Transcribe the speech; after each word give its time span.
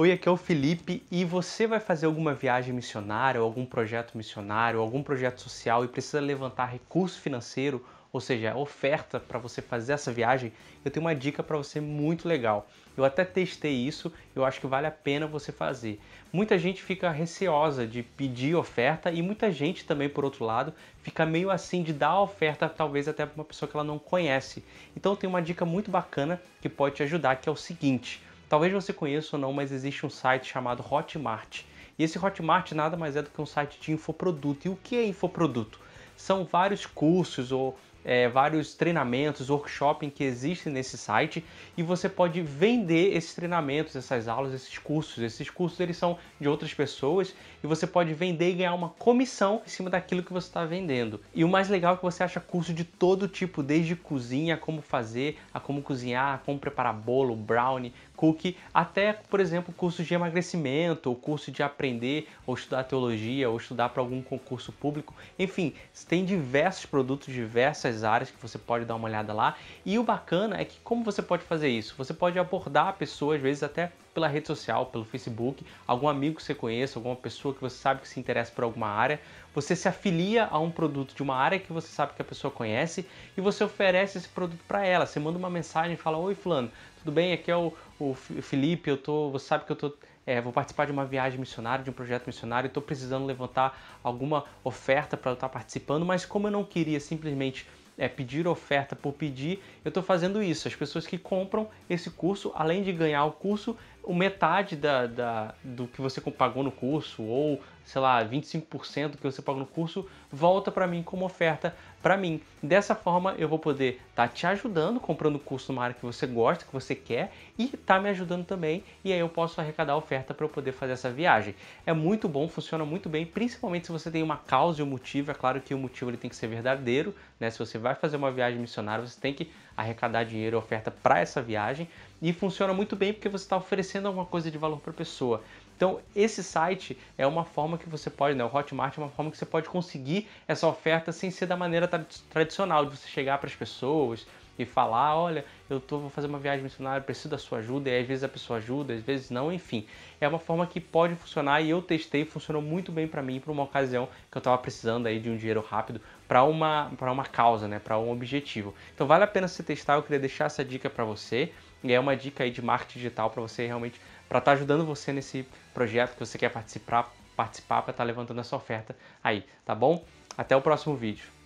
Oi, 0.00 0.12
aqui 0.12 0.28
é 0.28 0.30
o 0.30 0.36
Felipe 0.36 1.02
e 1.10 1.24
você 1.24 1.66
vai 1.66 1.80
fazer 1.80 2.06
alguma 2.06 2.32
viagem 2.32 2.72
missionária, 2.72 3.40
ou 3.40 3.44
algum 3.44 3.66
projeto 3.66 4.16
missionário, 4.16 4.78
ou 4.78 4.86
algum 4.86 5.02
projeto 5.02 5.40
social 5.40 5.84
e 5.84 5.88
precisa 5.88 6.20
levantar 6.20 6.66
recurso 6.66 7.20
financeiro, 7.20 7.84
ou 8.12 8.20
seja, 8.20 8.56
oferta 8.56 9.18
para 9.18 9.40
você 9.40 9.60
fazer 9.60 9.94
essa 9.94 10.12
viagem, 10.12 10.52
eu 10.84 10.90
tenho 10.92 11.04
uma 11.04 11.16
dica 11.16 11.42
para 11.42 11.56
você 11.56 11.80
muito 11.80 12.28
legal. 12.28 12.68
Eu 12.96 13.04
até 13.04 13.24
testei 13.24 13.72
isso, 13.72 14.12
eu 14.36 14.44
acho 14.44 14.60
que 14.60 14.68
vale 14.68 14.86
a 14.86 14.90
pena 14.92 15.26
você 15.26 15.50
fazer. 15.50 16.00
Muita 16.32 16.56
gente 16.56 16.80
fica 16.80 17.10
receosa 17.10 17.84
de 17.84 18.04
pedir 18.04 18.54
oferta 18.54 19.10
e 19.10 19.20
muita 19.20 19.50
gente 19.50 19.84
também, 19.84 20.08
por 20.08 20.24
outro 20.24 20.44
lado, 20.44 20.72
fica 21.02 21.26
meio 21.26 21.50
assim 21.50 21.82
de 21.82 21.92
dar 21.92 22.10
a 22.10 22.22
oferta, 22.22 22.68
talvez 22.68 23.08
até 23.08 23.26
para 23.26 23.34
uma 23.34 23.44
pessoa 23.44 23.68
que 23.68 23.76
ela 23.76 23.82
não 23.82 23.98
conhece. 23.98 24.64
Então 24.96 25.16
tem 25.16 25.28
uma 25.28 25.42
dica 25.42 25.64
muito 25.64 25.90
bacana 25.90 26.40
que 26.62 26.68
pode 26.68 26.94
te 26.94 27.02
ajudar, 27.02 27.34
que 27.34 27.48
é 27.48 27.52
o 27.52 27.56
seguinte: 27.56 28.22
Talvez 28.48 28.72
você 28.72 28.92
conheça 28.92 29.36
ou 29.36 29.40
não, 29.40 29.52
mas 29.52 29.70
existe 29.70 30.06
um 30.06 30.10
site 30.10 30.46
chamado 30.46 30.84
Hotmart. 30.88 31.62
E 31.98 32.02
esse 32.02 32.18
Hotmart 32.18 32.72
nada 32.72 32.96
mais 32.96 33.14
é 33.14 33.22
do 33.22 33.28
que 33.28 33.40
um 33.40 33.46
site 33.46 33.78
de 33.80 33.92
infoproduto. 33.92 34.66
E 34.66 34.70
o 34.70 34.76
que 34.76 34.96
é 34.96 35.06
infoproduto? 35.06 35.78
São 36.16 36.44
vários 36.44 36.86
cursos 36.86 37.52
ou 37.52 37.78
é, 38.04 38.28
vários 38.28 38.74
treinamentos, 38.74 39.50
workshopping 39.50 40.10
que 40.10 40.24
existem 40.24 40.72
nesse 40.72 40.96
site 40.96 41.44
e 41.76 41.82
você 41.82 42.08
pode 42.08 42.40
vender 42.40 43.16
esses 43.16 43.34
treinamentos, 43.34 43.94
essas 43.96 44.28
aulas, 44.28 44.54
esses 44.54 44.78
cursos. 44.78 45.22
Esses 45.22 45.50
cursos 45.50 45.78
eles 45.80 45.96
são 45.96 46.18
de 46.40 46.48
outras 46.48 46.72
pessoas 46.72 47.34
e 47.62 47.66
você 47.66 47.86
pode 47.86 48.14
vender 48.14 48.50
e 48.50 48.54
ganhar 48.54 48.74
uma 48.74 48.90
comissão 48.90 49.62
em 49.66 49.68
cima 49.68 49.90
daquilo 49.90 50.22
que 50.22 50.32
você 50.32 50.48
está 50.48 50.64
vendendo. 50.64 51.20
E 51.34 51.44
o 51.44 51.48
mais 51.48 51.68
legal 51.68 51.94
é 51.94 51.96
que 51.96 52.02
você 52.02 52.22
acha 52.22 52.40
curso 52.40 52.72
de 52.72 52.84
todo 52.84 53.28
tipo, 53.28 53.62
desde 53.62 53.96
cozinha, 53.96 54.56
como 54.56 54.80
fazer, 54.80 55.38
a 55.52 55.60
como 55.60 55.82
cozinhar, 55.82 56.34
a 56.34 56.38
como 56.38 56.58
preparar 56.58 56.94
bolo, 56.94 57.34
brownie, 57.36 57.92
cookie, 58.18 58.56
até, 58.74 59.12
por 59.12 59.38
exemplo, 59.38 59.72
cursos 59.72 60.04
de 60.04 60.12
emagrecimento, 60.12 61.08
ou 61.08 61.14
curso 61.14 61.52
de 61.52 61.62
aprender, 61.62 62.28
ou 62.44 62.54
estudar 62.54 62.82
teologia, 62.82 63.48
ou 63.48 63.56
estudar 63.56 63.90
para 63.90 64.02
algum 64.02 64.20
concurso 64.20 64.72
público. 64.72 65.14
Enfim, 65.38 65.72
tem 66.08 66.24
diversos 66.24 66.84
produtos, 66.84 67.32
diversas 67.32 67.87
áreas 68.04 68.30
que 68.30 68.40
você 68.40 68.58
pode 68.58 68.84
dar 68.84 68.94
uma 68.94 69.06
olhada 69.06 69.32
lá. 69.32 69.56
E 69.84 69.98
o 69.98 70.02
bacana 70.02 70.60
é 70.60 70.64
que 70.64 70.78
como 70.80 71.04
você 71.04 71.22
pode 71.22 71.44
fazer 71.44 71.68
isso? 71.68 71.94
Você 71.98 72.14
pode 72.14 72.38
abordar 72.38 72.88
a 72.88 72.92
pessoa, 72.92 73.36
às 73.36 73.40
vezes 73.42 73.62
até 73.62 73.92
pela 74.18 74.26
rede 74.26 74.48
social, 74.48 74.86
pelo 74.86 75.04
Facebook, 75.04 75.64
algum 75.86 76.08
amigo 76.08 76.34
que 76.34 76.42
você 76.42 76.52
conheça, 76.52 76.98
alguma 76.98 77.14
pessoa 77.14 77.54
que 77.54 77.60
você 77.60 77.76
sabe 77.76 78.00
que 78.00 78.08
se 78.08 78.18
interessa 78.18 78.50
por 78.50 78.64
alguma 78.64 78.88
área, 78.88 79.20
você 79.54 79.76
se 79.76 79.86
afilia 79.86 80.48
a 80.50 80.58
um 80.58 80.72
produto 80.72 81.14
de 81.14 81.22
uma 81.22 81.36
área 81.36 81.56
que 81.56 81.72
você 81.72 81.86
sabe 81.86 82.14
que 82.14 82.20
a 82.20 82.24
pessoa 82.24 82.50
conhece 82.50 83.06
e 83.36 83.40
você 83.40 83.62
oferece 83.62 84.18
esse 84.18 84.28
produto 84.28 84.58
para 84.66 84.84
ela. 84.84 85.06
Você 85.06 85.20
manda 85.20 85.38
uma 85.38 85.48
mensagem 85.48 85.92
e 85.92 85.96
fala: 85.96 86.18
Oi, 86.18 86.34
Fulano, 86.34 86.68
tudo 86.98 87.12
bem? 87.12 87.32
Aqui 87.32 87.48
é 87.48 87.56
o, 87.56 87.72
o 88.00 88.12
Felipe, 88.14 88.90
eu 88.90 88.96
tô, 88.96 89.30
você 89.30 89.46
sabe 89.46 89.64
que 89.64 89.70
eu 89.70 89.76
tô, 89.76 89.94
é, 90.26 90.40
vou 90.40 90.52
participar 90.52 90.86
de 90.86 90.90
uma 90.90 91.04
viagem 91.04 91.38
missionária, 91.38 91.84
de 91.84 91.90
um 91.90 91.92
projeto 91.92 92.26
missionário, 92.26 92.66
estou 92.66 92.82
precisando 92.82 93.24
levantar 93.24 93.98
alguma 94.02 94.46
oferta 94.64 95.16
para 95.16 95.32
estar 95.32 95.48
participando, 95.48 96.04
mas 96.04 96.26
como 96.26 96.48
eu 96.48 96.50
não 96.50 96.64
queria 96.64 96.98
simplesmente 96.98 97.68
é, 97.98 98.08
pedir 98.08 98.46
oferta 98.46 98.94
por 98.94 99.12
pedir, 99.12 99.60
eu 99.84 99.88
estou 99.88 100.02
fazendo 100.02 100.40
isso. 100.40 100.68
As 100.68 100.74
pessoas 100.76 101.06
que 101.06 101.18
compram 101.18 101.68
esse 101.90 102.08
curso, 102.10 102.52
além 102.54 102.82
de 102.82 102.92
ganhar 102.92 103.24
o 103.24 103.32
curso, 103.32 103.76
metade 104.14 104.76
da, 104.76 105.06
da, 105.06 105.54
do 105.62 105.86
que 105.86 106.00
você 106.00 106.20
pagou 106.20 106.62
no 106.62 106.70
curso, 106.70 107.22
ou 107.22 107.60
sei 107.88 108.02
lá, 108.02 108.22
25% 108.22 109.12
do 109.12 109.16
que 109.16 109.24
você 109.24 109.40
pagou 109.40 109.60
no 109.60 109.66
curso, 109.66 110.06
volta 110.30 110.70
para 110.70 110.86
mim 110.86 111.02
como 111.02 111.24
oferta 111.24 111.74
para 112.02 112.18
mim. 112.18 112.38
Dessa 112.62 112.94
forma 112.94 113.34
eu 113.38 113.48
vou 113.48 113.58
poder 113.58 114.00
estar 114.10 114.28
tá 114.28 114.28
te 114.28 114.46
ajudando 114.46 115.00
comprando 115.00 115.38
curso 115.38 115.72
numa 115.72 115.84
área 115.84 115.94
que 115.94 116.04
você 116.04 116.26
gosta, 116.26 116.66
que 116.66 116.72
você 116.72 116.94
quer, 116.94 117.32
e 117.58 117.66
tá 117.68 117.98
me 117.98 118.10
ajudando 118.10 118.44
também, 118.44 118.84
e 119.02 119.10
aí 119.10 119.18
eu 119.18 119.28
posso 119.28 119.58
arrecadar 119.58 119.96
oferta 119.96 120.34
para 120.34 120.44
eu 120.44 120.50
poder 120.50 120.72
fazer 120.72 120.92
essa 120.92 121.10
viagem. 121.10 121.54
É 121.86 121.92
muito 121.94 122.28
bom, 122.28 122.46
funciona 122.46 122.84
muito 122.84 123.08
bem, 123.08 123.24
principalmente 123.24 123.86
se 123.86 123.92
você 123.92 124.10
tem 124.10 124.22
uma 124.22 124.36
causa 124.36 124.80
e 124.80 124.84
um 124.84 124.86
motivo. 124.86 125.30
É 125.30 125.34
claro 125.34 125.58
que 125.58 125.72
o 125.72 125.78
motivo 125.78 126.10
ele 126.10 126.18
tem 126.18 126.28
que 126.28 126.36
ser 126.36 126.46
verdadeiro, 126.46 127.14
né? 127.40 127.50
Se 127.50 127.58
você 127.58 127.78
vai 127.78 127.94
fazer 127.94 128.18
uma 128.18 128.30
viagem 128.30 128.60
missionária, 128.60 129.06
você 129.06 129.18
tem 129.18 129.32
que 129.32 129.50
arrecadar 129.78 130.24
dinheiro 130.24 130.56
e 130.56 130.58
oferta 130.58 130.90
para 130.90 131.20
essa 131.20 131.40
viagem, 131.40 131.88
e 132.20 132.32
funciona 132.32 132.74
muito 132.74 132.96
bem 132.96 133.12
porque 133.12 133.28
você 133.28 133.44
está 133.44 133.56
oferecendo 133.56 134.06
alguma 134.06 134.26
coisa 134.26 134.50
de 134.50 134.58
valor 134.58 134.78
para 134.80 134.90
a 134.90 134.94
pessoa. 134.94 135.42
Então, 135.76 136.00
esse 136.14 136.42
site 136.42 136.98
é 137.16 137.24
uma 137.24 137.44
forma 137.44 137.78
que 137.78 137.88
você 137.88 138.10
pode, 138.10 138.36
né? 138.36 138.44
O 138.44 138.52
Hotmart 138.52 138.98
é 138.98 139.00
uma 139.00 139.10
forma 139.10 139.30
que 139.30 139.38
você 139.38 139.46
pode 139.46 139.68
conseguir 139.68 140.28
essa 140.48 140.66
oferta 140.66 141.12
sem 141.12 141.30
ser 141.30 141.46
da 141.46 141.56
maneira 141.56 141.88
tradicional, 142.28 142.84
de 142.84 142.96
você 142.96 143.06
chegar 143.06 143.38
para 143.38 143.46
as 143.46 143.54
pessoas 143.54 144.26
e 144.58 144.66
falar, 144.66 145.16
olha, 145.16 145.44
eu 145.70 145.80
tô, 145.80 145.98
vou 145.98 146.10
fazer 146.10 146.26
uma 146.26 146.38
viagem 146.38 146.62
missionária, 146.62 147.02
preciso 147.02 147.28
da 147.28 147.38
sua 147.38 147.58
ajuda, 147.58 147.88
e 147.88 148.00
às 148.00 148.06
vezes 148.06 148.24
a 148.24 148.28
pessoa 148.28 148.58
ajuda, 148.58 148.94
às 148.94 149.02
vezes 149.02 149.30
não, 149.30 149.52
enfim. 149.52 149.86
É 150.20 150.26
uma 150.26 150.38
forma 150.38 150.66
que 150.66 150.80
pode 150.80 151.14
funcionar 151.14 151.60
e 151.60 151.70
eu 151.70 151.80
testei, 151.80 152.24
funcionou 152.24 152.60
muito 152.60 152.90
bem 152.90 153.06
para 153.06 153.22
mim, 153.22 153.38
para 153.38 153.52
uma 153.52 153.62
ocasião 153.62 154.08
que 154.30 154.36
eu 154.36 154.40
estava 154.40 154.58
precisando 154.58 155.06
aí 155.06 155.20
de 155.20 155.30
um 155.30 155.36
dinheiro 155.36 155.60
rápido 155.60 156.00
para 156.26 156.42
uma, 156.42 156.90
uma 157.00 157.24
causa, 157.24 157.68
né, 157.68 157.78
para 157.78 157.98
um 157.98 158.10
objetivo. 158.10 158.74
Então 158.94 159.06
vale 159.06 159.24
a 159.24 159.28
pena 159.28 159.46
você 159.46 159.62
testar, 159.62 159.94
eu 159.94 160.02
queria 160.02 160.18
deixar 160.18 160.46
essa 160.46 160.64
dica 160.64 160.90
para 160.90 161.04
você, 161.04 161.52
e 161.82 161.92
é 161.92 162.00
uma 162.00 162.16
dica 162.16 162.44
aí 162.44 162.50
de 162.50 162.60
marketing 162.60 162.98
digital 162.98 163.30
para 163.30 163.40
você 163.40 163.66
realmente 163.66 164.00
para 164.28 164.38
estar 164.38 164.50
tá 164.50 164.56
ajudando 164.56 164.84
você 164.84 165.12
nesse 165.12 165.46
projeto 165.72 166.14
que 166.14 166.20
você 166.20 166.36
quer 166.36 166.50
participar, 166.50 167.12
participar 167.36 167.82
para 167.82 167.92
estar 167.92 168.02
tá 168.02 168.06
levantando 168.06 168.40
essa 168.40 168.56
oferta 168.56 168.96
aí, 169.22 169.44
tá 169.64 169.74
bom? 169.74 170.04
Até 170.36 170.56
o 170.56 170.60
próximo 170.60 170.96
vídeo. 170.96 171.37